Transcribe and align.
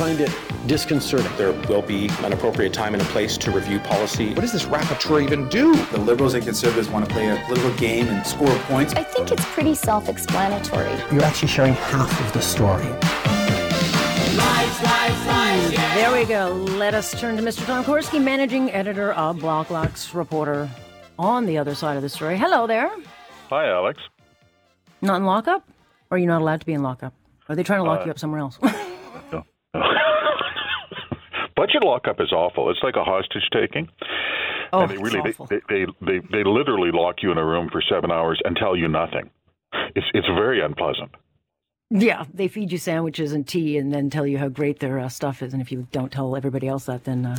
I 0.00 0.02
find 0.04 0.20
it 0.22 0.34
disconcerting. 0.66 1.30
There 1.36 1.52
will 1.68 1.82
be 1.82 2.08
an 2.24 2.32
appropriate 2.32 2.72
time 2.72 2.94
and 2.94 3.02
a 3.02 3.06
place 3.06 3.36
to 3.36 3.50
review 3.50 3.78
policy. 3.80 4.28
What 4.28 4.40
does 4.40 4.52
this 4.52 4.64
rapporteur 4.64 5.22
even 5.22 5.46
do? 5.50 5.76
The 5.92 5.98
Liberals 5.98 6.32
and 6.32 6.42
Conservatives 6.42 6.88
want 6.88 7.06
to 7.06 7.12
play 7.12 7.28
a 7.28 7.36
political 7.44 7.70
game 7.74 8.08
and 8.08 8.26
score 8.26 8.48
points. 8.60 8.94
I 8.94 9.02
think 9.02 9.30
it's 9.30 9.44
pretty 9.44 9.74
self 9.74 10.08
explanatory. 10.08 10.88
You're 11.12 11.22
actually 11.22 11.48
sharing 11.48 11.74
half 11.74 12.18
of 12.18 12.32
the 12.32 12.40
story. 12.40 12.86
Lies, 14.38 14.82
lies, 14.82 15.26
lies, 15.26 15.72
yeah. 15.74 15.94
There 15.94 16.18
we 16.18 16.24
go. 16.24 16.50
Let 16.78 16.94
us 16.94 17.20
turn 17.20 17.36
to 17.36 17.42
Mr. 17.42 17.66
Tom 17.66 17.84
Korski, 17.84 18.22
managing 18.22 18.72
editor 18.72 19.12
of 19.12 19.40
Blacklock's 19.40 20.14
reporter 20.14 20.70
on 21.18 21.44
the 21.44 21.58
other 21.58 21.74
side 21.74 21.96
of 21.96 22.02
the 22.02 22.08
story. 22.08 22.38
Hello 22.38 22.66
there. 22.66 22.90
Hi, 23.50 23.68
Alex. 23.68 24.00
Not 25.02 25.16
in 25.16 25.26
lockup? 25.26 25.68
Or 26.10 26.16
are 26.16 26.18
you 26.18 26.26
not 26.26 26.40
allowed 26.40 26.60
to 26.60 26.66
be 26.66 26.72
in 26.72 26.82
lockup? 26.82 27.12
Are 27.50 27.54
they 27.54 27.62
trying 27.62 27.80
to 27.80 27.84
lock 27.84 28.00
uh, 28.00 28.04
you 28.06 28.10
up 28.12 28.18
somewhere 28.18 28.40
else? 28.40 28.58
Budget 31.60 31.84
lockup 31.84 32.22
is 32.22 32.32
awful. 32.32 32.70
It's 32.70 32.80
like 32.82 32.96
a 32.96 33.04
hostage 33.04 33.46
taking. 33.52 33.86
Oh, 34.72 34.80
and 34.80 34.90
they 34.90 34.96
really 34.96 35.20
it's 35.22 35.38
awful. 35.38 35.44
They, 35.44 35.60
they, 35.68 35.84
they 36.00 36.18
they 36.32 36.42
literally 36.42 36.90
lock 36.90 37.16
you 37.22 37.30
in 37.32 37.36
a 37.36 37.44
room 37.44 37.68
for 37.70 37.82
seven 37.86 38.10
hours 38.10 38.40
and 38.46 38.56
tell 38.56 38.74
you 38.74 38.88
nothing. 38.88 39.28
It's 39.94 40.06
it's 40.14 40.26
very 40.28 40.64
unpleasant. 40.64 41.10
Yeah, 41.90 42.24
they 42.32 42.48
feed 42.48 42.72
you 42.72 42.78
sandwiches 42.78 43.34
and 43.34 43.46
tea 43.46 43.76
and 43.76 43.92
then 43.92 44.08
tell 44.08 44.26
you 44.26 44.38
how 44.38 44.48
great 44.48 44.80
their 44.80 44.98
uh, 45.00 45.10
stuff 45.10 45.42
is. 45.42 45.52
And 45.52 45.60
if 45.60 45.70
you 45.70 45.86
don't 45.92 46.10
tell 46.10 46.34
everybody 46.34 46.66
else 46.66 46.86
that, 46.86 47.04
then 47.04 47.26
uh, 47.26 47.36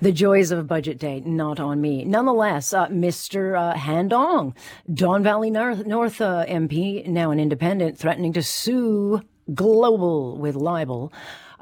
the 0.00 0.10
joys 0.10 0.50
of 0.50 0.58
a 0.58 0.64
budget 0.64 0.98
day, 0.98 1.20
not 1.20 1.60
on 1.60 1.80
me. 1.80 2.04
Nonetheless, 2.04 2.72
uh, 2.72 2.88
Mr. 2.88 3.56
Uh, 3.56 3.78
Han 3.78 4.08
Don 4.08 5.22
Valley 5.22 5.50
North, 5.50 5.86
North 5.86 6.20
uh, 6.20 6.44
MP, 6.48 7.06
now 7.06 7.30
an 7.30 7.38
independent, 7.38 7.98
threatening 7.98 8.32
to 8.32 8.42
sue 8.42 9.22
Global 9.54 10.38
with 10.38 10.56
libel. 10.56 11.12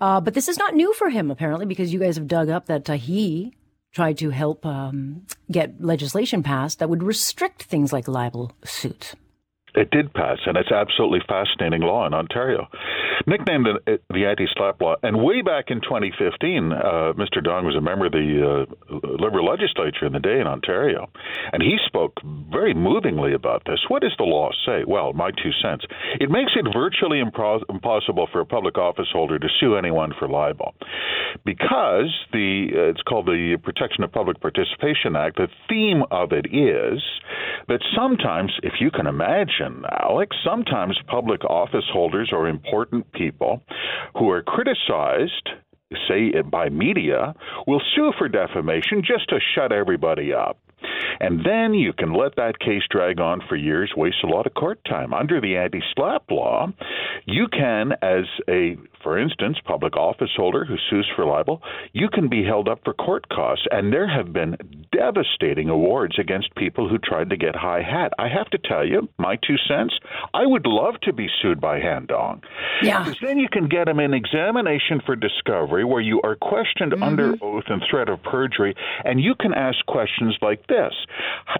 Uh, 0.03 0.20
but 0.20 0.34
this 0.34 0.48
is 0.48 0.58
not 0.58 0.75
new 0.75 0.92
for 0.95 1.11
him, 1.11 1.31
apparently, 1.31 1.64
because 1.64 1.92
you 1.92 2.00
guys 2.00 2.17
have 2.17 2.27
dug 2.27 2.48
up 2.48 2.67
that 2.67 2.89
he 2.89 3.55
tried 3.92 4.19
to 4.19 4.31
help 4.31 4.67
um, 4.67 5.25
get 5.48 5.81
legislation 5.81 6.42
passed 6.42 6.81
that 6.81 6.91
would 6.91 7.05
restrict 7.05 7.62
things 7.62 7.92
like 7.92 8.08
libel 8.08 8.50
suits. 8.64 9.14
It 9.74 9.90
did 9.90 10.12
pass, 10.12 10.38
and 10.44 10.56
it's 10.58 10.70
absolutely 10.70 11.20
fascinating 11.26 11.80
law 11.80 12.06
in 12.06 12.12
Ontario. 12.12 12.68
Nicknamed 13.26 13.66
the, 13.66 13.98
the 14.12 14.26
anti 14.26 14.46
SLAPP 14.54 14.80
law, 14.82 14.96
and 15.02 15.22
way 15.22 15.40
back 15.40 15.66
in 15.68 15.80
2015, 15.80 16.72
uh, 16.72 17.12
Mr. 17.16 17.42
Dong 17.42 17.64
was 17.64 17.74
a 17.74 17.80
member 17.80 18.06
of 18.06 18.12
the 18.12 18.66
uh, 18.68 18.96
Liberal 19.18 19.46
legislature 19.46 20.04
in 20.04 20.12
the 20.12 20.20
day 20.20 20.40
in 20.40 20.46
Ontario, 20.46 21.08
and 21.52 21.62
he 21.62 21.78
spoke 21.86 22.12
very 22.50 22.74
movingly 22.74 23.32
about 23.32 23.62
this. 23.64 23.80
What 23.88 24.02
does 24.02 24.14
the 24.18 24.24
law 24.24 24.50
say? 24.66 24.84
Well, 24.86 25.14
my 25.14 25.30
two 25.30 25.52
cents. 25.62 25.84
It 26.20 26.30
makes 26.30 26.52
it 26.54 26.66
virtually 26.74 27.22
impro- 27.22 27.62
impossible 27.70 28.28
for 28.30 28.40
a 28.40 28.46
public 28.46 28.76
office 28.76 29.08
holder 29.10 29.38
to 29.38 29.48
sue 29.58 29.76
anyone 29.76 30.12
for 30.18 30.28
libel, 30.28 30.74
because 31.46 32.12
the 32.32 32.68
uh, 32.74 32.90
it's 32.90 33.02
called 33.02 33.24
the 33.24 33.56
Protection 33.62 34.04
of 34.04 34.12
Public 34.12 34.38
Participation 34.40 35.16
Act. 35.16 35.36
The 35.36 35.48
theme 35.68 36.02
of 36.10 36.32
it 36.32 36.46
is 36.52 37.00
that 37.68 37.80
sometimes, 37.96 38.52
if 38.62 38.74
you 38.80 38.90
can 38.90 39.06
imagine 39.06 39.61
Alex, 40.02 40.36
sometimes 40.45 40.98
public 41.06 41.45
office 41.45 41.84
holders 41.92 42.30
or 42.33 42.48
important 42.48 43.11
people 43.12 43.62
who 44.14 44.30
are 44.30 44.42
criticized 44.42 45.48
say 46.08 46.33
by 46.42 46.68
media, 46.68 47.34
will 47.67 47.83
sue 47.95 48.12
for 48.18 48.28
defamation 48.28 49.02
just 49.05 49.28
to 49.28 49.39
shut 49.55 49.73
everybody 49.73 50.33
up. 50.33 50.58
And 51.20 51.45
then 51.45 51.74
you 51.74 51.92
can 51.92 52.12
let 52.12 52.36
that 52.36 52.58
case 52.58 52.83
drag 52.90 53.20
on 53.20 53.40
for 53.48 53.56
years, 53.56 53.92
waste 53.96 54.23
a 54.23 54.27
lot 54.27 54.46
of 54.46 54.55
court 54.55 54.80
time. 54.84 55.12
Under 55.12 55.40
the 55.40 55.56
anti 55.56 55.80
SLAPP 55.96 56.30
law, 56.30 56.68
you 57.27 57.48
can, 57.48 57.92
as 58.02 58.24
a, 58.48 58.77
for 59.02 59.18
instance, 59.18 59.58
public 59.64 59.96
office 59.96 60.30
holder 60.36 60.64
who 60.64 60.77
sues 60.89 61.11
for 61.17 61.24
libel, 61.24 61.62
you 61.92 62.08
can 62.08 62.28
be 62.28 62.45
held 62.45 62.68
up 62.68 62.80
for 62.84 62.95
court 62.95 63.28
costs. 63.28 63.67
And 63.70 63.92
there 63.92 64.08
have 64.08 64.33
been 64.33 64.56
devastating 64.92 65.68
awards 65.68 66.18
against 66.18 66.55
people 66.55 66.89
who 66.89 66.98
tried 66.98 67.30
to 67.30 67.36
get 67.36 67.56
high 67.56 67.83
hat. 67.83 68.12
I 68.18 68.29
have 68.29 68.48
to 68.50 68.58
tell 68.58 68.86
you, 68.86 69.08
my 69.18 69.36
two 69.36 69.56
cents, 69.68 69.94
I 70.34 70.46
would 70.46 70.67
love 70.67 70.94
to 71.02 71.12
be 71.12 71.29
sued 71.40 71.61
by 71.61 71.80
Han 71.80 72.06
Dong. 72.06 72.42
Yeah. 72.83 73.05
Because 73.05 73.18
then 73.20 73.39
you 73.39 73.48
can 73.48 73.68
get 73.68 73.89
him 73.89 73.98
an 73.98 74.14
examination 74.14 75.00
for 75.05 75.17
discovery 75.17 75.84
where 75.84 76.00
you 76.00 76.20
are 76.23 76.36
questioned 76.36 76.92
Mm-hmm. 76.92 77.02
under 77.02 77.34
oath 77.42 77.64
and 77.68 77.83
threat 77.89 78.08
of 78.08 78.23
perjury, 78.23 78.74
and 79.05 79.20
you 79.20 79.34
can 79.34 79.55
ask 79.55 79.84
questions 79.86 80.36
like 80.42 80.67
this 80.67 80.92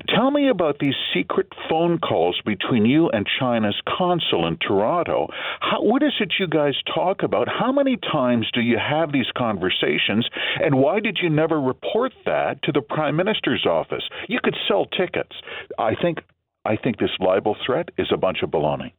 Tell 0.08 0.30
me 0.30 0.48
about 0.48 0.78
these 0.78 0.94
secret 1.14 1.48
phone 1.69 1.98
calls 1.98 2.41
between 2.44 2.86
you 2.86 3.08
and 3.10 3.26
China's 3.38 3.80
consul 3.86 4.47
in 4.47 4.56
Toronto. 4.58 5.28
How, 5.60 5.82
what 5.82 6.03
is 6.03 6.12
it 6.20 6.34
you 6.38 6.47
guys 6.47 6.75
talk 6.94 7.22
about? 7.22 7.48
How 7.48 7.72
many 7.72 7.97
times 7.97 8.50
do 8.52 8.60
you 8.60 8.78
have 8.78 9.12
these 9.12 9.31
conversations, 9.36 10.28
and 10.62 10.76
why 10.76 11.00
did 11.00 11.19
you 11.22 11.31
never 11.31 11.60
report 11.60 12.12
that 12.25 12.62
to 12.64 12.72
the 12.72 12.82
Prime 12.82 13.16
Minister's 13.16 13.66
office? 13.66 14.04
You 14.28 14.38
could 14.42 14.56
sell 14.69 14.86
tickets. 14.86 15.34
I 15.78 15.94
think 15.94 16.19
I 16.64 16.76
think 16.76 16.98
this 16.98 17.10
libel 17.19 17.56
threat 17.66 17.88
is 17.98 18.08
a 18.12 18.16
bunch 18.16 18.38
of 18.42 18.50
baloney. 18.50 18.92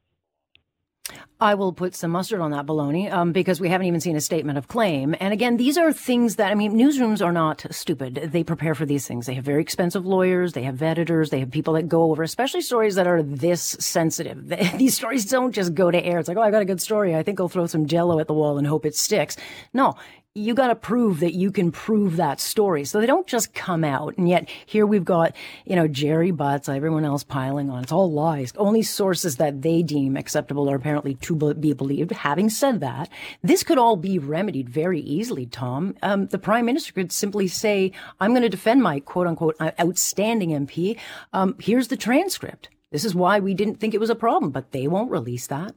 I 1.44 1.56
will 1.56 1.74
put 1.74 1.94
some 1.94 2.12
mustard 2.12 2.40
on 2.40 2.52
that 2.52 2.66
baloney 2.66 3.12
um, 3.12 3.34
because 3.34 3.60
we 3.60 3.68
haven't 3.68 3.88
even 3.88 4.00
seen 4.00 4.16
a 4.16 4.22
statement 4.22 4.58
of 4.58 4.70
claim. 4.70 5.14
And 5.20 5.34
again, 5.34 5.58
these 5.58 5.78
are 5.78 5.92
things 5.92 6.38
that, 6.38 6.54
I 6.54 6.56
mean, 6.56 6.76
newsrooms 6.76 7.24
are 7.24 7.34
not 7.34 7.66
stupid. 7.70 8.30
They 8.32 8.46
prepare 8.46 8.74
for 8.74 8.86
these 8.86 9.06
things. 9.06 9.26
They 9.26 9.34
have 9.34 9.44
very 9.44 9.62
expensive 9.62 10.06
lawyers. 10.06 10.54
They 10.54 10.64
have 10.64 10.82
editors. 10.82 11.32
They 11.32 11.42
have 11.42 11.52
people 11.52 11.74
that 11.74 11.90
go 11.90 12.12
over, 12.12 12.24
especially 12.24 12.62
stories 12.62 12.96
that 12.96 13.08
are 13.08 13.22
this 13.22 13.76
sensitive. 13.82 14.48
These 14.78 14.96
stories 14.96 15.26
don't 15.26 15.52
just 15.52 15.74
go 15.74 15.92
to 15.92 16.02
air. 16.02 16.18
It's 16.20 16.30
like, 16.30 16.38
oh, 16.38 16.42
I 16.42 16.50
got 16.50 16.62
a 16.62 16.66
good 16.66 16.82
story. 16.82 17.14
I 17.14 17.24
think 17.24 17.42
I'll 17.42 17.50
throw 17.50 17.66
some 17.66 17.88
jello 17.88 18.20
at 18.20 18.28
the 18.28 18.34
wall 18.34 18.58
and 18.58 18.66
hope 18.66 18.86
it 18.86 18.96
sticks. 18.96 19.36
No, 19.74 19.96
you 20.36 20.56
got 20.56 20.70
to 20.70 20.76
prove 20.76 21.20
that 21.20 21.36
you 21.36 21.52
can 21.52 21.72
prove 21.72 22.16
that 22.16 22.40
story. 22.40 22.86
So 22.86 23.00
they 23.00 23.06
don't 23.06 23.28
just 23.28 23.54
come 23.54 23.84
out. 23.84 24.18
And 24.18 24.28
yet 24.28 24.50
here 24.66 24.88
we've 24.88 25.06
got, 25.06 25.36
you 25.64 25.76
know, 25.76 25.88
Gerry 25.88 26.32
Butts, 26.32 26.68
everyone 26.68 27.06
else 27.06 27.24
piling 27.24 27.70
on. 27.70 27.84
It's 27.84 27.92
all 27.92 28.12
lies. 28.12 28.52
Only 28.58 28.82
sources 28.82 29.36
that 29.36 29.62
they 29.62 29.84
deem 29.84 30.18
acceptable 30.18 30.72
are 30.72 30.76
apparently 30.76 31.14
to 31.16 31.54
be 31.54 31.74
believed. 31.74 32.12
Having 32.12 32.50
said 32.50 32.80
that, 32.80 33.10
this 33.44 33.62
could 33.62 33.78
all 33.78 33.96
be 33.96 34.18
remedied 34.18 34.70
very 34.70 35.02
easily, 35.02 35.46
Tom. 35.46 35.96
Um, 36.02 36.26
the 36.26 36.40
prime 36.40 36.66
minister 36.66 36.94
could 36.94 37.12
simply 37.12 37.48
say, 37.48 37.92
I'm 38.20 38.32
going 38.32 38.42
to 38.42 38.50
defend 38.50 38.82
my 38.82 39.02
quote 39.02 39.28
unquote 39.28 39.56
uh, 39.60 39.70
outstanding 39.80 40.50
MP. 40.50 40.98
Um, 41.32 41.56
here's 41.60 41.90
the 41.90 41.98
transcript. 41.98 42.70
This 42.90 43.06
is 43.06 43.14
why 43.14 43.40
we 43.40 43.54
didn't 43.54 43.76
think 43.76 43.94
it 43.94 44.00
was 44.00 44.10
a 44.10 44.16
problem, 44.16 44.52
but 44.52 44.72
they 44.72 44.88
won't 44.88 45.12
release 45.12 45.46
that. 45.48 45.76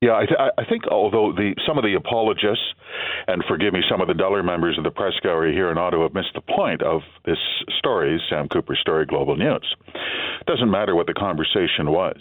Yeah, 0.00 0.16
I, 0.16 0.26
th- 0.26 0.38
I 0.58 0.64
think 0.68 0.86
although 0.90 1.32
the 1.32 1.54
some 1.66 1.78
of 1.78 1.84
the 1.84 1.94
apologists, 1.94 2.64
and 3.26 3.42
forgive 3.48 3.72
me, 3.72 3.80
some 3.88 4.02
of 4.02 4.08
the 4.08 4.14
duller 4.14 4.42
members 4.42 4.76
of 4.76 4.84
the 4.84 4.90
press 4.90 5.14
gallery 5.22 5.54
here 5.54 5.70
in 5.70 5.78
Ottawa 5.78 6.04
have 6.04 6.14
missed 6.14 6.34
the 6.34 6.42
point 6.42 6.82
of 6.82 7.00
this 7.24 7.38
story, 7.78 8.20
Sam 8.28 8.48
Cooper's 8.48 8.80
story, 8.80 9.06
Global 9.06 9.36
News. 9.36 9.74
Doesn't 10.46 10.70
matter 10.70 10.94
what 10.94 11.06
the 11.06 11.14
conversation 11.14 11.90
was. 11.90 12.20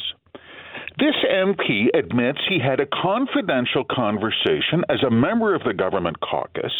This 1.00 1.16
MP 1.30 1.88
admits 1.94 2.40
he 2.48 2.60
had 2.60 2.80
a 2.80 2.86
confidential 2.86 3.84
conversation 3.84 4.84
as 4.90 5.02
a 5.06 5.10
member 5.10 5.56
of 5.56 5.64
the 5.64 5.74
government 5.74 6.20
caucus 6.20 6.72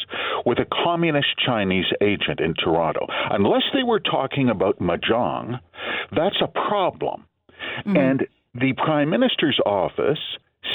with 0.46 0.60
a 0.60 0.66
communist 0.84 1.30
Chinese 1.44 1.88
agent 2.00 2.40
in 2.40 2.54
Toronto. 2.54 3.08
Unless 3.32 3.64
they 3.74 3.84
were 3.84 4.00
talking 4.00 4.50
about 4.50 4.80
mahjong, 4.80 5.60
that's 6.16 6.42
a 6.42 6.48
problem. 6.48 7.26
Mm-hmm. 7.80 7.98
And 7.98 8.28
the 8.54 8.74
Prime 8.74 9.10
Minister's 9.10 9.60
office 9.66 10.20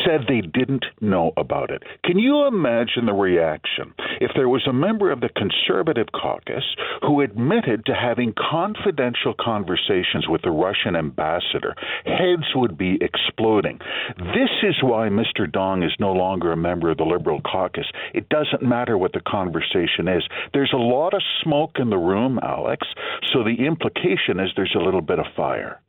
said 0.04 0.26
they 0.26 0.40
didn't 0.40 0.84
know 1.00 1.32
about 1.36 1.70
it. 1.70 1.82
Can 2.04 2.18
you 2.18 2.46
imagine 2.46 3.06
the 3.06 3.12
reaction 3.12 3.94
if 4.20 4.30
there 4.34 4.48
was 4.48 4.66
a 4.68 4.72
member 4.72 5.10
of 5.10 5.20
the 5.20 5.28
Conservative 5.28 6.08
caucus 6.12 6.64
who 7.02 7.20
admitted 7.20 7.86
to 7.86 7.94
having 7.94 8.34
confidential 8.34 9.34
conversations 9.38 10.26
with 10.28 10.42
the 10.42 10.50
Russian 10.50 10.96
ambassador? 10.96 11.74
Heads 12.04 12.46
would 12.54 12.76
be 12.76 12.98
exploding. 13.00 13.78
This 14.18 14.50
is 14.62 14.76
why 14.82 15.08
Mr. 15.08 15.50
Dong 15.50 15.82
is 15.82 15.92
no 15.98 16.12
longer 16.12 16.52
a 16.52 16.56
member 16.56 16.90
of 16.90 16.98
the 16.98 17.04
Liberal 17.04 17.40
caucus. 17.40 17.86
It 18.14 18.28
doesn't 18.28 18.62
matter 18.62 18.96
what 18.96 19.12
the 19.12 19.20
conversation 19.20 20.08
is. 20.08 20.22
There's 20.52 20.72
a 20.72 20.76
lot 20.76 21.14
of 21.14 21.22
smoke 21.42 21.72
in 21.76 21.90
the 21.90 21.98
room, 21.98 22.38
Alex, 22.42 22.86
so 23.32 23.42
the 23.42 23.66
implication 23.66 24.40
is 24.40 24.50
there's 24.56 24.76
a 24.76 24.84
little 24.84 25.00
bit 25.00 25.18
of 25.18 25.26
fire. 25.36 25.80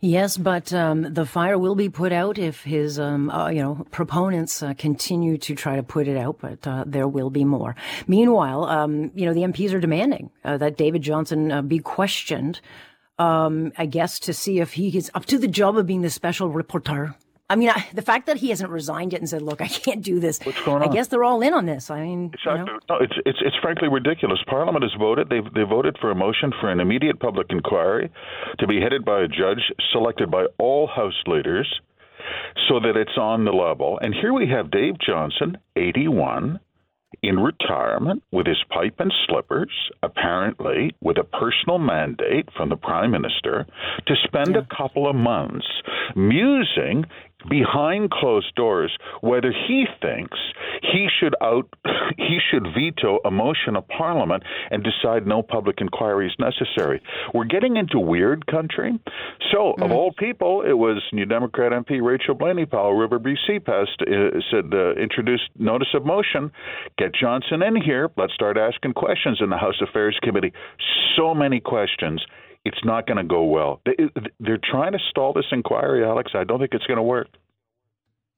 Yes, 0.00 0.36
but 0.36 0.72
um, 0.72 1.12
the 1.12 1.26
fire 1.26 1.58
will 1.58 1.74
be 1.74 1.88
put 1.88 2.12
out 2.12 2.38
if 2.38 2.62
his, 2.62 3.00
um, 3.00 3.30
uh, 3.30 3.48
you 3.48 3.60
know, 3.60 3.84
proponents 3.90 4.62
uh, 4.62 4.74
continue 4.74 5.38
to 5.38 5.56
try 5.56 5.74
to 5.74 5.82
put 5.82 6.06
it 6.06 6.16
out. 6.16 6.38
But 6.40 6.66
uh, 6.66 6.84
there 6.86 7.08
will 7.08 7.30
be 7.30 7.44
more. 7.44 7.74
Meanwhile, 8.06 8.64
um, 8.64 9.10
you 9.14 9.26
know, 9.26 9.34
the 9.34 9.42
MPs 9.42 9.72
are 9.72 9.80
demanding 9.80 10.30
uh, 10.44 10.56
that 10.58 10.76
David 10.76 11.02
Johnston 11.02 11.50
uh, 11.50 11.62
be 11.62 11.80
questioned. 11.80 12.60
Um, 13.18 13.72
I 13.76 13.86
guess 13.86 14.20
to 14.20 14.32
see 14.32 14.60
if 14.60 14.74
he 14.74 14.96
is 14.96 15.10
up 15.14 15.26
to 15.26 15.38
the 15.38 15.48
job 15.48 15.76
of 15.76 15.86
being 15.86 16.02
the 16.02 16.10
special 16.10 16.50
rapporteur 16.50 17.16
I 17.50 17.56
mean, 17.56 17.70
I, 17.70 17.86
the 17.94 18.02
fact 18.02 18.26
that 18.26 18.36
he 18.36 18.50
hasn't 18.50 18.70
resigned 18.70 19.12
yet 19.12 19.22
and 19.22 19.28
said, 19.28 19.40
"Look, 19.40 19.62
I 19.62 19.68
can't 19.68 20.02
do 20.02 20.20
this." 20.20 20.38
What's 20.42 20.60
going 20.62 20.82
on? 20.82 20.88
I 20.88 20.92
guess 20.92 21.08
they're 21.08 21.24
all 21.24 21.40
in 21.40 21.54
on 21.54 21.64
this. 21.64 21.90
I 21.90 22.02
mean, 22.02 22.30
exactly. 22.34 22.58
You 22.58 22.66
know? 22.66 22.78
no, 22.90 22.96
it's 23.00 23.14
it's 23.24 23.38
it's 23.40 23.56
frankly 23.62 23.88
ridiculous. 23.88 24.38
Parliament 24.46 24.82
has 24.84 24.92
voted. 24.98 25.30
They 25.30 25.40
they 25.54 25.62
voted 25.62 25.96
for 25.98 26.10
a 26.10 26.14
motion 26.14 26.52
for 26.60 26.70
an 26.70 26.80
immediate 26.80 27.20
public 27.20 27.46
inquiry 27.50 28.10
to 28.58 28.66
be 28.66 28.80
headed 28.80 29.04
by 29.04 29.22
a 29.22 29.28
judge 29.28 29.72
selected 29.92 30.30
by 30.30 30.44
all 30.58 30.86
House 30.86 31.22
leaders, 31.26 31.80
so 32.68 32.80
that 32.80 32.96
it's 32.96 33.16
on 33.16 33.46
the 33.46 33.52
level. 33.52 33.98
And 34.02 34.14
here 34.14 34.34
we 34.34 34.48
have 34.48 34.70
Dave 34.70 34.98
Johnston, 34.98 35.56
eighty-one, 35.76 36.60
in 37.22 37.38
retirement 37.38 38.22
with 38.30 38.46
his 38.46 38.62
pipe 38.68 38.96
and 38.98 39.12
slippers, 39.26 39.70
apparently 40.02 40.94
with 41.00 41.16
a 41.16 41.24
personal 41.24 41.78
mandate 41.78 42.48
from 42.56 42.68
the 42.68 42.76
Prime 42.76 43.10
Minister 43.10 43.66
to 44.06 44.14
spend 44.24 44.54
yeah. 44.54 44.60
a 44.60 44.76
couple 44.76 45.08
of 45.08 45.16
months 45.16 45.66
musing 46.14 47.06
behind 47.48 48.10
closed 48.10 48.52
doors 48.56 48.96
whether 49.20 49.52
he 49.52 49.86
thinks 50.02 50.38
he 50.82 51.08
should 51.20 51.34
out 51.40 51.68
he 52.16 52.38
should 52.50 52.66
veto 52.74 53.18
a 53.24 53.30
motion 53.30 53.76
of 53.76 53.86
parliament 53.88 54.42
and 54.70 54.84
decide 54.84 55.26
no 55.26 55.42
public 55.42 55.80
inquiry 55.80 56.26
is 56.26 56.34
necessary. 56.38 57.00
We're 57.32 57.44
getting 57.44 57.76
into 57.76 57.98
weird 57.98 58.46
country. 58.46 58.98
So, 59.52 59.74
mm. 59.78 59.84
of 59.84 59.92
all 59.92 60.12
people, 60.12 60.62
it 60.62 60.72
was 60.72 61.02
New 61.12 61.26
Democrat 61.26 61.72
MP 61.72 62.02
Rachel 62.02 62.34
Blaney 62.34 62.66
Powell 62.66 62.94
River 62.94 63.18
BC 63.18 63.64
passed 63.64 64.02
uh, 64.02 64.40
said 64.50 64.72
uh, 64.72 64.94
introduced 64.94 65.48
notice 65.58 65.88
of 65.94 66.04
motion. 66.04 66.50
Get 66.98 67.14
Johnston 67.14 67.62
in 67.62 67.80
here. 67.80 68.10
Let's 68.16 68.34
start 68.34 68.56
asking 68.56 68.94
questions 68.94 69.38
in 69.40 69.50
the 69.50 69.56
House 69.58 69.80
Affairs 69.80 70.18
Committee. 70.22 70.52
So 71.16 71.34
many 71.34 71.60
questions 71.60 72.24
it's 72.68 72.84
not 72.84 73.06
going 73.06 73.16
to 73.16 73.24
go 73.24 73.44
well. 73.44 73.80
They, 73.84 73.96
they're 74.38 74.60
trying 74.70 74.92
to 74.92 74.98
stall 75.10 75.32
this 75.32 75.46
inquiry, 75.50 76.04
Alex. 76.04 76.32
I 76.34 76.44
don't 76.44 76.58
think 76.58 76.72
it's 76.74 76.86
going 76.86 76.98
to 76.98 77.02
work. 77.02 77.28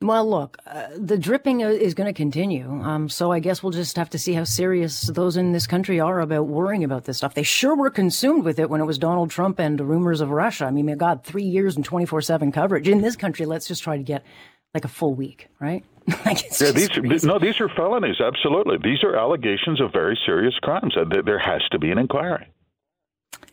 Well, 0.02 0.30
look, 0.30 0.56
uh, 0.66 0.86
the 0.96 1.18
dripping 1.18 1.60
is 1.60 1.92
going 1.92 2.06
to 2.06 2.16
continue. 2.16 2.70
Um, 2.70 3.10
so 3.10 3.30
I 3.30 3.38
guess 3.38 3.62
we'll 3.62 3.72
just 3.72 3.96
have 3.96 4.08
to 4.10 4.18
see 4.18 4.32
how 4.32 4.44
serious 4.44 5.02
those 5.02 5.36
in 5.36 5.52
this 5.52 5.66
country 5.66 6.00
are 6.00 6.20
about 6.20 6.46
worrying 6.46 6.84
about 6.84 7.04
this 7.04 7.18
stuff. 7.18 7.34
They 7.34 7.42
sure 7.42 7.76
were 7.76 7.90
consumed 7.90 8.44
with 8.44 8.58
it 8.58 8.70
when 8.70 8.80
it 8.80 8.86
was 8.86 8.96
Donald 8.96 9.30
Trump 9.30 9.58
and 9.58 9.78
rumors 9.78 10.22
of 10.22 10.30
Russia. 10.30 10.64
I 10.64 10.70
mean, 10.70 10.86
my 10.86 10.94
God, 10.94 11.22
three 11.22 11.44
years 11.44 11.76
and 11.76 11.84
24 11.84 12.22
7 12.22 12.50
coverage. 12.50 12.88
In 12.88 13.02
this 13.02 13.14
country, 13.14 13.44
let's 13.44 13.68
just 13.68 13.82
try 13.82 13.98
to 13.98 14.02
get 14.02 14.24
like 14.72 14.86
a 14.86 14.88
full 14.88 15.14
week, 15.14 15.48
right? 15.60 15.84
like 16.24 16.44
yeah, 16.60 16.70
these, 16.70 17.24
no, 17.24 17.38
these 17.38 17.60
are 17.60 17.68
felonies. 17.68 18.20
Absolutely. 18.20 18.78
These 18.82 19.04
are 19.04 19.16
allegations 19.16 19.82
of 19.82 19.92
very 19.92 20.18
serious 20.24 20.54
crimes. 20.62 20.96
There 21.26 21.38
has 21.38 21.60
to 21.72 21.78
be 21.78 21.90
an 21.90 21.98
inquiry. 21.98 22.48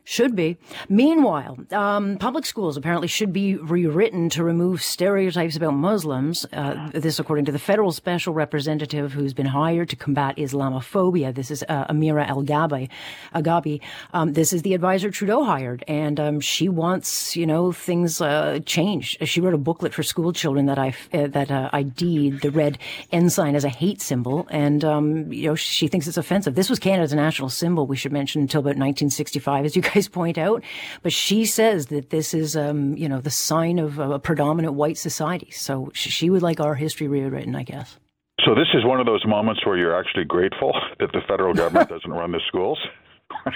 Should 0.09 0.37
be. 0.37 0.55
Meanwhile, 0.87 1.57
um, 1.73 2.17
public 2.17 2.45
schools 2.45 2.77
apparently 2.77 3.09
should 3.09 3.33
be 3.33 3.57
rewritten 3.57 4.29
to 4.29 4.41
remove 4.41 4.81
stereotypes 4.81 5.57
about 5.57 5.73
Muslims. 5.73 6.45
Uh, 6.53 6.89
this, 6.93 7.19
according 7.19 7.43
to 7.43 7.51
the 7.51 7.59
federal 7.59 7.91
special 7.91 8.33
representative 8.33 9.11
who's 9.11 9.33
been 9.33 9.47
hired 9.47 9.89
to 9.89 9.97
combat 9.97 10.37
Islamophobia. 10.37 11.35
This 11.35 11.51
is 11.51 11.61
uh, 11.67 11.87
Amira 11.87 12.25
Elghawaby. 12.25 13.81
Um, 14.13 14.31
this 14.31 14.53
is 14.53 14.61
the 14.61 14.75
advisor 14.75 15.11
Trudeau 15.11 15.43
hired, 15.43 15.83
and 15.89 16.21
um, 16.21 16.39
she 16.39 16.69
wants 16.69 17.35
you 17.35 17.45
know 17.45 17.73
things 17.73 18.21
uh, 18.21 18.59
changed. 18.65 19.27
She 19.27 19.41
wrote 19.41 19.55
a 19.55 19.57
booklet 19.57 19.93
for 19.93 20.03
school 20.03 20.31
children 20.31 20.67
that 20.67 20.79
I 20.79 20.95
uh, 21.11 21.27
that 21.27 21.51
uh, 21.51 21.69
I 21.73 21.83
deed 21.83 22.39
the 22.39 22.51
red 22.51 22.77
ensign 23.11 23.57
as 23.57 23.65
a 23.65 23.69
hate 23.69 24.01
symbol, 24.01 24.47
and 24.51 24.85
um, 24.85 25.33
you 25.33 25.49
know 25.49 25.55
she 25.55 25.89
thinks 25.89 26.07
it's 26.07 26.15
offensive. 26.15 26.55
This 26.55 26.69
was 26.69 26.79
Canada's 26.79 27.13
national 27.13 27.49
symbol. 27.49 27.85
We 27.85 27.97
should 27.97 28.13
mention 28.13 28.39
until 28.39 28.61
about 28.61 28.77
1965, 28.77 29.65
as 29.65 29.75
you 29.75 29.81
guys 29.81 29.96
guys 29.97 30.07
point 30.21 30.37
out. 30.37 30.63
But 31.03 31.13
she 31.13 31.45
says 31.45 31.87
that 31.87 32.09
this 32.09 32.33
is, 32.33 32.55
um, 32.55 32.95
you 32.95 33.09
know, 33.09 33.19
the 33.19 33.31
sign 33.31 33.79
of 33.79 33.99
a 33.99 34.19
predominant 34.19 34.75
white 34.75 34.97
society. 34.97 35.51
So 35.51 35.91
she 35.93 36.29
would 36.29 36.41
like 36.41 36.59
our 36.59 36.75
history 36.75 37.07
rewritten, 37.07 37.55
I 37.55 37.63
guess. 37.63 37.97
So 38.45 38.53
this 38.53 38.67
is 38.73 38.85
one 38.85 38.99
of 38.99 39.05
those 39.05 39.25
moments 39.25 39.65
where 39.65 39.77
you're 39.77 39.97
actually 39.97 40.25
grateful 40.25 40.73
that 40.99 41.11
the 41.11 41.21
federal 41.27 41.53
government 41.53 41.89
doesn't 41.95 42.11
run 42.11 42.31
the 42.31 42.41
schools. 42.47 42.79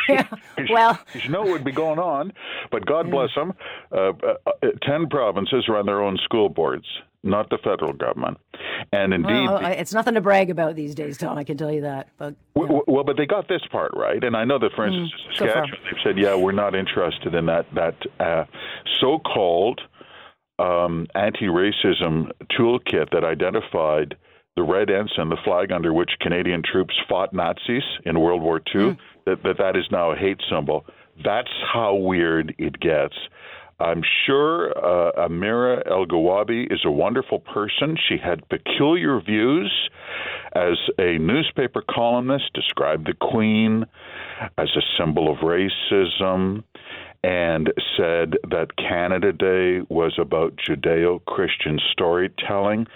yeah, 0.10 0.28
well, 0.70 1.00
you 1.14 1.30
know 1.30 1.44
what 1.44 1.52
would 1.52 1.64
be 1.64 1.72
going 1.72 1.98
on, 1.98 2.34
but 2.72 2.86
God 2.86 3.06
yeah. 3.06 3.12
bless 3.12 3.30
them. 3.36 3.54
Uh, 3.90 4.10
uh, 4.10 4.36
uh, 4.46 4.68
Ten 4.82 5.08
provinces 5.08 5.66
run 5.70 5.86
their 5.86 6.02
own 6.02 6.18
school 6.26 6.50
boards 6.50 6.86
not 7.24 7.50
the 7.50 7.58
federal 7.64 7.94
government. 7.94 8.38
And 8.92 9.14
indeed, 9.14 9.48
well, 9.48 9.66
it's 9.66 9.94
nothing 9.94 10.16
to 10.16 10.22
brag 10.22 10.50
about 10.50 10.76
these 10.76 10.96
days, 10.96 11.18
Tom. 11.18 11.38
I 11.38 11.44
can 11.44 11.58
tell 11.58 11.72
you 11.72 11.82
that. 11.82 12.10
But 12.18 12.36
well, 12.56 12.82
well, 12.88 13.04
but 13.04 13.18
they 13.18 13.26
got 13.26 13.48
this 13.48 13.62
part 13.72 13.92
right, 13.96 14.24
and 14.24 14.36
I 14.36 14.44
know 14.44 14.60
that, 14.60 14.72
for 14.76 14.88
mm, 14.88 15.04
instance, 15.04 15.22
mm, 15.28 15.38
Saskatchewan, 15.38 15.80
they've 15.86 16.02
said, 16.04 16.18
yeah, 16.18 16.36
we're 16.36 16.52
not 16.52 16.76
interested 16.76 17.36
in 17.36 17.46
that 17.46 17.68
that 17.76 17.96
uh, 18.20 18.46
so-called 19.00 19.82
um, 20.60 21.08
anti-racism 21.16 22.32
toolkit 22.58 23.12
that 23.12 23.24
identified 23.24 24.16
the 24.56 24.64
red 24.64 24.90
ensign, 24.90 25.30
the 25.30 25.38
flag 25.44 25.72
under 25.72 25.94
which 25.94 26.12
Canadian 26.20 26.62
troops 26.64 26.94
fought 27.08 27.34
Nazis 27.34 27.84
in 28.06 28.20
World 28.20 28.42
War 28.42 28.58
II. 28.58 28.82
Mm. 28.82 28.98
That, 29.26 29.44
that 29.44 29.58
that 29.60 29.76
is 29.78 29.86
now 29.92 30.12
a 30.12 30.16
hate 30.16 30.42
symbol. 30.50 30.86
That's 31.24 31.52
how 31.72 31.94
weird 31.94 32.56
it 32.58 32.80
gets. 32.80 33.14
I'm 33.82 34.04
sure 34.26 34.72
uh, 34.78 35.28
Amira 35.28 35.88
Elghawaby 35.88 36.72
is 36.72 36.82
a 36.86 36.92
wonderful 36.92 37.40
person. 37.40 37.98
She 38.08 38.18
had 38.18 38.48
peculiar 38.50 39.20
views 39.20 39.72
as 40.54 40.78
a 41.00 41.18
newspaper 41.18 41.82
columnist, 41.90 42.54
described 42.54 43.08
the 43.08 43.14
Queen 43.14 43.86
as 44.58 44.70
a 44.76 44.82
symbol 44.98 45.32
of 45.32 45.40
racism, 45.40 46.64
and 47.24 47.72
said 47.98 48.38
that 48.50 48.76
Canada 48.78 49.32
Day 49.32 49.82
was 49.90 50.14
about 50.20 50.56
Judeo 50.58 51.24
Christian 51.26 51.80
storytelling. 51.92 52.88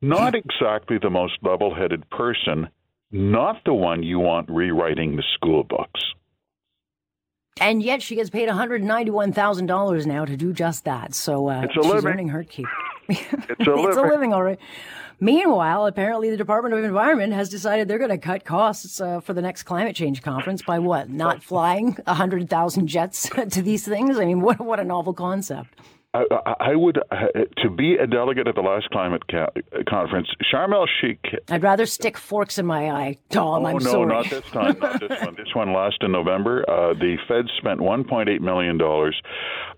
Not 0.00 0.34
exactly 0.34 0.98
the 1.00 1.10
most 1.10 1.34
level 1.42 1.74
headed 1.74 2.08
person, 2.10 2.68
not 3.10 3.62
the 3.64 3.74
one 3.74 4.02
you 4.02 4.18
want 4.18 4.48
rewriting 4.48 5.16
the 5.16 5.24
school 5.34 5.64
books. 5.64 6.00
And 7.60 7.82
yet 7.82 8.02
she 8.02 8.14
gets 8.16 8.30
paid 8.30 8.48
$191,000 8.48 10.06
now 10.06 10.24
to 10.24 10.36
do 10.36 10.52
just 10.52 10.84
that. 10.84 11.14
So 11.14 11.48
uh, 11.48 11.62
it's 11.62 11.76
a 11.76 11.82
she's 11.82 11.92
living. 11.92 12.10
earning 12.12 12.28
her 12.28 12.44
keep. 12.44 12.66
it's 13.08 13.20
a 13.32 13.70
living. 13.70 13.88
it's 13.88 13.96
a 13.96 14.02
living, 14.02 14.32
all 14.32 14.42
right. 14.42 14.58
Meanwhile, 15.20 15.86
apparently 15.86 16.30
the 16.30 16.36
Department 16.36 16.74
of 16.74 16.82
Environment 16.82 17.32
has 17.32 17.48
decided 17.48 17.86
they're 17.86 17.98
going 17.98 18.10
to 18.10 18.18
cut 18.18 18.44
costs 18.44 19.00
uh, 19.00 19.20
for 19.20 19.34
the 19.34 19.42
next 19.42 19.62
climate 19.64 19.94
change 19.94 20.22
conference 20.22 20.62
by 20.62 20.80
what? 20.80 21.10
Not 21.10 21.44
flying 21.44 21.96
100,000 22.06 22.86
jets 22.88 23.28
to 23.50 23.62
these 23.62 23.86
things? 23.86 24.18
I 24.18 24.24
mean, 24.24 24.40
what, 24.40 24.58
what 24.60 24.80
a 24.80 24.84
novel 24.84 25.12
concept. 25.12 25.78
I, 26.14 26.54
I 26.60 26.76
would 26.76 26.98
uh, 27.10 27.16
to 27.58 27.70
be 27.70 27.94
a 27.94 28.06
delegate 28.06 28.46
at 28.46 28.54
the 28.54 28.60
last 28.60 28.90
climate 28.90 29.22
ca- 29.30 29.48
conference. 29.88 30.28
Sharm 30.52 30.74
el 30.74 30.86
Sheikh. 31.00 31.24
I'd 31.48 31.62
rather 31.62 31.86
stick 31.86 32.18
forks 32.18 32.58
in 32.58 32.66
my 32.66 32.90
eye, 32.90 33.18
Tom. 33.30 33.64
Oh 33.64 33.68
I'm 33.68 33.74
no, 33.78 33.90
sorry. 33.90 34.06
not 34.06 34.28
this 34.30 34.44
time. 34.50 34.78
Not 34.78 35.00
this 35.00 35.20
one. 35.22 35.34
This 35.36 35.54
one 35.54 35.72
last 35.72 36.02
in 36.02 36.12
November. 36.12 36.68
Uh, 36.68 36.92
the 36.94 37.16
Fed 37.26 37.46
spent 37.56 37.80
1.8 37.80 38.40
million 38.40 38.76
dollars. 38.76 39.20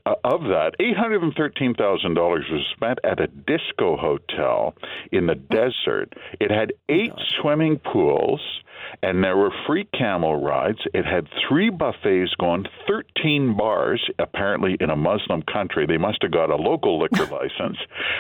Uh, 0.07 0.15
of 0.25 0.43
that, 0.43 0.73
$813,000 0.81 2.17
was 2.53 2.67
spent 2.75 2.99
at 3.05 3.21
a 3.21 3.27
disco 3.27 3.97
hotel 3.97 4.75
in 5.13 5.27
the 5.27 5.35
desert. 5.35 6.13
It 6.41 6.51
had 6.51 6.73
eight 6.89 7.13
swimming 7.41 7.79
pools 7.79 8.41
and 9.03 9.23
there 9.23 9.37
were 9.37 9.51
free 9.67 9.87
camel 9.99 10.43
rides. 10.43 10.79
It 10.93 11.05
had 11.05 11.27
three 11.49 11.71
buffets 11.71 12.35
going, 12.39 12.67
13 12.87 13.57
bars, 13.57 14.05
apparently 14.19 14.77
in 14.81 14.91
a 14.91 14.97
Muslim 14.97 15.43
country. 15.43 15.87
They 15.87 15.97
must 15.97 16.23
have 16.23 16.33
got 16.33 16.51
a 16.51 16.57
local 16.57 17.01
liquor 17.01 17.27
license. 17.33 17.79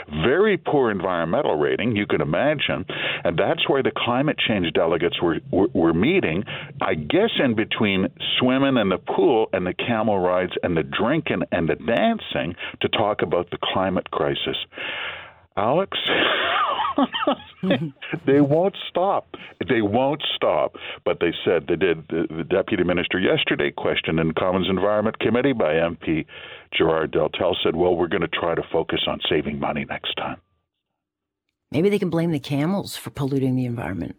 Very 0.09 0.57
poor 0.57 0.91
environmental 0.91 1.57
rating, 1.57 1.97
you 1.97 2.07
can 2.07 2.21
imagine. 2.21 2.85
And 3.25 3.39
that's 3.39 3.69
where 3.69 3.83
the 3.83 3.93
climate 3.97 4.39
change 4.39 4.73
delegates 4.73 5.21
were, 5.21 5.41
were, 5.51 5.69
were 5.73 5.95
meeting, 5.95 6.45
I 6.81 6.95
guess, 6.95 7.31
in 7.39 7.55
between 7.55 8.09
swimming 8.39 8.77
in 8.77 8.89
the 8.89 8.99
pool 8.99 9.49
and 9.53 9.67
the 9.67 9.75
camel 9.75 10.19
rides 10.19 10.53
and 10.63 10.77
the 10.77 10.83
drinking 10.83 11.43
and 11.53 11.69
the 11.69 11.77
dancing 11.77 12.55
to 12.81 12.89
talk 12.89 13.23
about 13.23 13.51
the 13.51 13.59
climate 13.63 14.11
crisis. 14.11 14.57
Alex, 15.57 15.97
they 18.27 18.41
won't 18.41 18.77
stop. 18.89 19.27
They 19.69 19.83
won't 19.83 20.23
stop. 20.35 20.77
But 21.05 21.19
they 21.21 21.33
said 21.45 21.67
they 21.69 21.77
did. 21.77 22.07
The, 22.09 22.27
the 22.29 22.45
deputy 22.45 22.85
minister 22.85 23.19
yesterday 23.19 23.71
questioned 23.71 24.19
in 24.19 24.33
Commons 24.33 24.69
Environment 24.69 25.19
Committee 25.19 25.53
by 25.53 25.75
MP 25.75 26.27
Gérard 26.79 27.15
Deltell 27.15 27.55
said, 27.63 27.77
"Well, 27.77 27.97
we're 27.97 28.09
going 28.09 28.23
to 28.23 28.29
try 28.29 28.55
to 28.55 28.63
focus 28.73 29.01
on 29.07 29.21
saving 29.29 29.59
money 29.59 29.85
next 29.89 30.15
time." 30.15 30.41
Maybe 31.71 31.89
they 31.89 31.99
can 31.99 32.11
blame 32.11 32.31
the 32.31 32.39
camels 32.39 32.97
for 32.97 33.11
polluting 33.11 33.57
the 33.57 33.65
environment. 33.65 34.17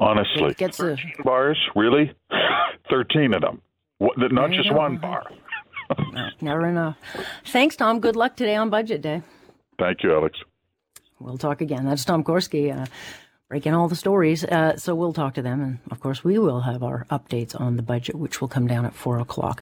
Honestly, 0.00 0.54
gets 0.54 0.80
a... 0.80 0.96
bars 1.24 1.58
really, 1.74 2.12
thirteen 2.90 3.34
of 3.34 3.42
them, 3.42 3.62
not 4.00 4.50
just 4.50 4.72
one 4.72 4.98
bar. 4.98 5.24
never 6.40 6.66
enough. 6.66 6.96
Thanks, 7.46 7.76
Tom. 7.76 8.00
Good 8.00 8.16
luck 8.16 8.36
today 8.36 8.56
on 8.56 8.70
Budget 8.70 9.02
Day. 9.02 9.22
Thank 9.78 10.02
you, 10.02 10.12
Alex. 10.12 10.38
We'll 11.20 11.38
talk 11.38 11.60
again. 11.60 11.84
That's 11.84 12.04
Tom 12.04 12.22
Korski, 12.24 12.76
Uh, 12.76 12.86
breaking 13.48 13.72
all 13.74 13.88
the 13.88 13.96
stories. 13.96 14.44
Uh, 14.44 14.76
so 14.76 14.94
we'll 14.94 15.14
talk 15.14 15.34
to 15.34 15.42
them. 15.42 15.60
And 15.62 15.78
of 15.90 16.00
course, 16.00 16.22
we 16.22 16.38
will 16.38 16.60
have 16.60 16.82
our 16.82 17.06
updates 17.10 17.58
on 17.58 17.76
the 17.76 17.82
budget, 17.82 18.14
which 18.14 18.40
will 18.40 18.48
come 18.48 18.66
down 18.66 18.84
at 18.84 18.94
four 18.94 19.18
o'clock. 19.18 19.56